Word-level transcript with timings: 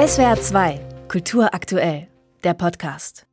SWR 0.00 0.40
2, 0.40 0.80
Kultur 1.08 1.52
aktuell, 1.52 2.08
der 2.42 2.54
Podcast. 2.54 3.26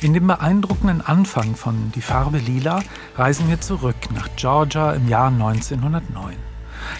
In 0.00 0.14
dem 0.14 0.26
beeindruckenden 0.26 1.02
Anfang 1.02 1.54
von 1.54 1.92
Die 1.94 2.00
Farbe 2.00 2.38
Lila 2.38 2.80
reisen 3.16 3.50
wir 3.50 3.60
zurück 3.60 3.96
nach 4.14 4.30
Georgia 4.36 4.94
im 4.94 5.06
Jahr 5.06 5.28
1909. 5.28 6.34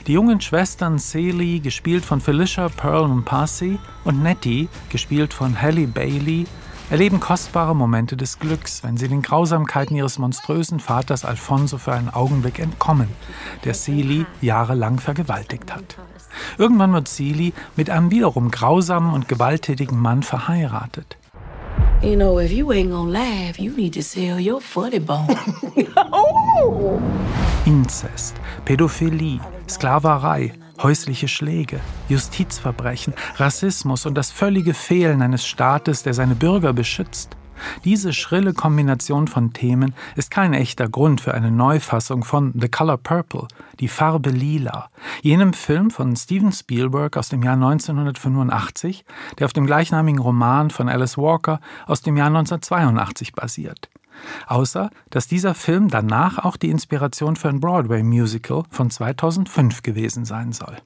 Die 0.07 0.13
jungen 0.13 0.43
Schwestern 0.43 0.99
Celie, 0.99 1.61
gespielt 1.61 2.05
von 2.05 2.21
Felicia 2.21 2.69
Pearl 2.69 3.09
Mpasi, 3.09 3.79
und 4.05 4.23
Nettie, 4.23 4.69
gespielt 4.91 5.33
von 5.33 5.59
Halle 5.59 5.87
Bailey, 5.87 6.45
erleben 6.91 7.21
kostbare 7.21 7.75
Momente 7.75 8.17
des 8.17 8.39
Glücks, 8.39 8.85
wenn 8.85 8.97
sie 8.97 9.09
den 9.09 9.23
Grausamkeiten 9.23 9.97
ihres 9.97 10.19
monströsen 10.19 10.81
Vaters 10.81 11.25
Alfonso 11.25 11.79
für 11.79 11.93
einen 11.93 12.11
Augenblick 12.11 12.59
entkommen, 12.59 13.09
der 13.65 13.75
Celie 13.75 14.27
jahrelang 14.41 14.99
vergewaltigt 14.99 15.75
hat. 15.75 15.97
Irgendwann 16.59 16.93
wird 16.93 17.09
Celie 17.09 17.53
mit 17.77 17.91
einem 17.91 18.11
wiederum 18.11 18.51
grausamen 18.51 19.13
und 19.13 19.29
gewalttätigen 19.29 19.99
Mann 19.99 20.23
verheiratet. 20.23 21.17
You 22.03 22.15
know, 22.15 22.39
if 22.39 22.53
you 22.53 22.71
ain't 22.73 22.91
gonna 22.91 23.11
laugh, 23.11 23.59
you 23.59 23.73
need 23.73 23.95
to 23.95 24.03
sell 24.03 24.39
your 24.39 24.61
funny 24.61 25.01
bone. 25.01 25.35
Inzest, 27.65 28.37
Pädophilie, 28.67 29.41
Sklaverei, 29.69 30.53
häusliche 30.87 31.27
Schläge, 31.27 31.81
Justizverbrechen, 32.09 33.13
Rassismus 33.39 34.07
und 34.07 34.15
das 34.15 34.31
völlige 34.31 34.73
Fehlen 34.73 35.21
eines 35.21 35.45
Staates, 35.45 36.05
der 36.05 36.15
seine 36.15 36.37
Bürger 36.37 36.73
beschützt. 36.73 37.37
Diese 37.85 38.13
schrille 38.13 38.53
Kombination 38.53 39.27
von 39.27 39.53
Themen 39.53 39.95
ist 40.15 40.31
kein 40.31 40.55
echter 40.55 40.89
Grund 40.89 41.21
für 41.21 41.35
eine 41.35 41.51
Neufassung 41.51 42.23
von 42.23 42.53
The 42.55 42.69
Color 42.69 42.99
Purple, 42.99 43.49
die 43.81 43.89
Farbe 43.89 44.31
Lila, 44.31 44.89
jenem 45.23 45.55
Film 45.55 45.91
von 45.91 46.15
Steven 46.15 46.53
Spielberg 46.53 47.17
aus 47.17 47.31
dem 47.31 47.43
Jahr 47.43 47.55
1985, 47.55 49.05
der 49.41 49.47
auf 49.47 49.53
dem 49.53 49.67
gleichnamigen 49.67 50.21
Roman 50.21 50.71
von 50.71 50.89
Alice 50.89 51.19
Walker 51.19 51.59
aus 51.87 52.01
dem 52.03 52.17
Jahr 52.17 52.29
1982 52.29 53.33
basiert. 53.33 53.89
Außer, 54.47 54.91
dass 55.11 55.29
dieser 55.29 55.55
Film 55.55 55.89
danach 55.89 56.39
auch 56.39 56.57
die 56.57 56.71
Inspiration 56.71 57.37
für 57.37 57.49
ein 57.49 57.61
Broadway-Musical 57.61 58.65
von 58.71 58.91
2005 58.91 59.83
gewesen 59.83 60.25
sein 60.25 60.53
soll. 60.53 60.77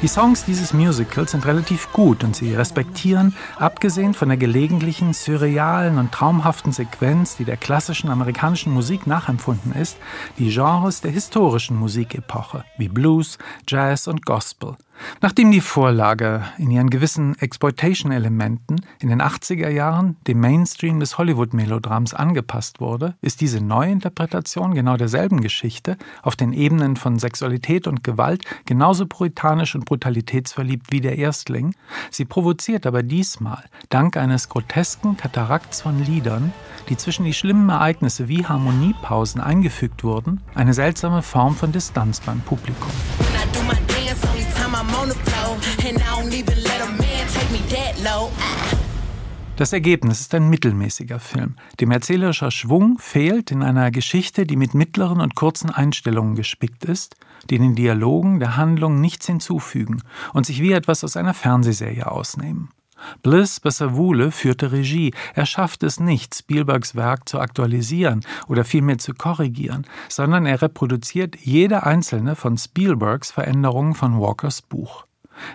Die 0.00 0.06
Songs 0.06 0.44
dieses 0.44 0.72
Musicals 0.72 1.32
sind 1.32 1.44
relativ 1.44 1.92
gut 1.92 2.22
und 2.22 2.36
sie 2.36 2.54
respektieren, 2.54 3.34
abgesehen 3.58 4.14
von 4.14 4.28
der 4.28 4.38
gelegentlichen 4.38 5.12
surrealen 5.12 5.98
und 5.98 6.12
traumhaften 6.12 6.70
Sequenz, 6.70 7.36
die 7.36 7.44
der 7.44 7.56
klassischen 7.56 8.08
amerikanischen 8.08 8.72
Musik 8.72 9.08
nachempfunden 9.08 9.72
ist, 9.72 9.96
die 10.38 10.50
Genres 10.50 11.00
der 11.00 11.10
historischen 11.10 11.76
Musikepoche 11.76 12.64
wie 12.76 12.86
Blues, 12.86 13.38
Jazz 13.66 14.06
und 14.06 14.24
Gospel. 14.24 14.76
Nachdem 15.20 15.50
die 15.50 15.60
Vorlage 15.60 16.44
in 16.58 16.70
ihren 16.70 16.90
gewissen 16.90 17.36
Exploitation-Elementen 17.38 18.76
in 19.00 19.08
den 19.08 19.22
80er 19.22 19.68
Jahren 19.68 20.16
dem 20.26 20.40
Mainstream 20.40 21.00
des 21.00 21.18
Hollywood-Melodrams 21.18 22.14
angepasst 22.14 22.80
wurde, 22.80 23.14
ist 23.20 23.40
diese 23.40 23.60
Neuinterpretation 23.60 24.74
genau 24.74 24.96
derselben 24.96 25.40
Geschichte 25.40 25.96
auf 26.22 26.36
den 26.36 26.52
Ebenen 26.52 26.96
von 26.96 27.18
Sexualität 27.18 27.86
und 27.86 28.04
Gewalt 28.04 28.44
genauso 28.64 29.06
puritanisch 29.06 29.74
und 29.74 29.84
brutalitätsverliebt 29.84 30.92
wie 30.92 31.00
der 31.00 31.18
Erstling. 31.18 31.74
Sie 32.10 32.24
provoziert 32.24 32.86
aber 32.86 33.02
diesmal, 33.02 33.64
dank 33.88 34.16
eines 34.16 34.48
grotesken 34.48 35.16
Katarakts 35.16 35.82
von 35.82 36.02
Liedern, 36.04 36.52
die 36.88 36.96
zwischen 36.96 37.24
die 37.24 37.34
schlimmen 37.34 37.68
Ereignisse 37.68 38.28
wie 38.28 38.46
Harmoniepausen 38.46 39.40
eingefügt 39.40 40.04
wurden, 40.04 40.40
eine 40.54 40.74
seltsame 40.74 41.22
Form 41.22 41.54
von 41.54 41.72
Distanz 41.72 42.20
beim 42.20 42.40
Publikum. 42.40 42.90
Das 49.56 49.72
Ergebnis 49.72 50.20
ist 50.20 50.34
ein 50.34 50.48
mittelmäßiger 50.48 51.18
Film. 51.18 51.56
Dem 51.80 51.90
erzählerischer 51.90 52.52
Schwung 52.52 52.98
fehlt 53.00 53.50
in 53.50 53.64
einer 53.64 53.90
Geschichte, 53.90 54.46
die 54.46 54.54
mit 54.54 54.74
mittleren 54.74 55.20
und 55.20 55.34
kurzen 55.34 55.70
Einstellungen 55.70 56.36
gespickt 56.36 56.84
ist, 56.84 57.16
die 57.50 57.58
den 57.58 57.74
Dialogen 57.74 58.38
der 58.38 58.56
Handlung 58.56 59.00
nichts 59.00 59.26
hinzufügen 59.26 60.02
und 60.32 60.46
sich 60.46 60.62
wie 60.62 60.70
etwas 60.70 61.02
aus 61.02 61.16
einer 61.16 61.34
Fernsehserie 61.34 62.08
ausnehmen. 62.08 62.68
Bliss 63.22 63.60
Bessavule 63.60 64.30
führte 64.30 64.72
Regie. 64.72 65.12
Er 65.34 65.46
schafft 65.46 65.82
es 65.82 66.00
nicht, 66.00 66.34
Spielbergs 66.34 66.94
Werk 66.94 67.28
zu 67.28 67.40
aktualisieren 67.40 68.20
oder 68.46 68.64
vielmehr 68.64 68.98
zu 68.98 69.14
korrigieren, 69.14 69.86
sondern 70.08 70.46
er 70.46 70.62
reproduziert 70.62 71.36
jede 71.36 71.84
einzelne 71.84 72.36
von 72.36 72.58
Spielbergs 72.58 73.30
Veränderungen 73.30 73.94
von 73.94 74.20
Walkers 74.20 74.62
Buch. 74.62 75.04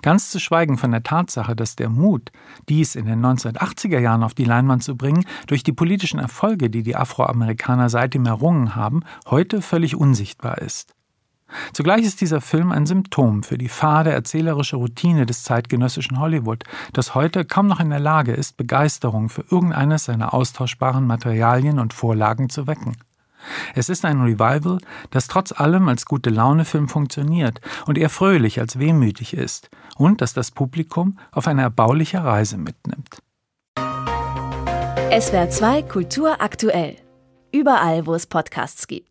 Ganz 0.01 0.29
zu 0.29 0.39
schweigen 0.39 0.77
von 0.77 0.91
der 0.91 1.03
Tatsache, 1.03 1.55
dass 1.55 1.75
der 1.75 1.89
Mut, 1.89 2.31
dies 2.69 2.95
in 2.95 3.05
den 3.05 3.23
1980er 3.23 3.99
Jahren 3.99 4.23
auf 4.23 4.33
die 4.33 4.45
Leinwand 4.45 4.83
zu 4.83 4.95
bringen, 4.95 5.25
durch 5.47 5.63
die 5.63 5.73
politischen 5.73 6.19
Erfolge, 6.19 6.69
die 6.69 6.83
die 6.83 6.95
Afroamerikaner 6.95 7.89
seitdem 7.89 8.25
errungen 8.25 8.75
haben, 8.75 9.01
heute 9.29 9.61
völlig 9.61 9.95
unsichtbar 9.95 10.59
ist. 10.59 10.93
Zugleich 11.73 12.03
ist 12.03 12.21
dieser 12.21 12.41
Film 12.41 12.71
ein 12.71 12.85
Symptom 12.85 13.43
für 13.43 13.57
die 13.57 13.69
fade 13.69 14.11
erzählerische 14.11 14.75
Routine 14.75 15.25
des 15.25 15.43
zeitgenössischen 15.43 16.19
Hollywood, 16.19 16.63
das 16.93 17.15
heute 17.15 17.45
kaum 17.45 17.67
noch 17.67 17.79
in 17.79 17.89
der 17.89 17.99
Lage 17.99 18.33
ist, 18.33 18.57
Begeisterung 18.57 19.29
für 19.29 19.45
irgendeines 19.49 20.05
seiner 20.05 20.33
austauschbaren 20.33 21.05
Materialien 21.05 21.79
und 21.79 21.93
Vorlagen 21.93 22.49
zu 22.49 22.67
wecken. 22.67 22.97
Es 23.75 23.89
ist 23.89 24.05
ein 24.05 24.21
Revival, 24.21 24.77
das 25.11 25.27
trotz 25.27 25.51
allem 25.51 25.89
als 25.89 26.05
gute 26.05 26.29
Laune-Film 26.29 26.87
funktioniert 26.87 27.59
und 27.85 27.97
eher 27.97 28.09
fröhlich 28.09 28.59
als 28.59 28.79
wehmütig 28.79 29.33
ist 29.33 29.69
und 29.97 30.21
das 30.21 30.33
das 30.33 30.51
Publikum 30.51 31.17
auf 31.31 31.47
eine 31.47 31.63
erbauliche 31.63 32.23
Reise 32.23 32.57
mitnimmt. 32.57 33.17
SWR 35.19 35.49
2 35.49 35.83
Kultur 35.83 36.41
aktuell. 36.41 36.95
Überall, 37.51 38.07
wo 38.07 38.15
es 38.15 38.25
Podcasts 38.25 38.87
gibt. 38.87 39.03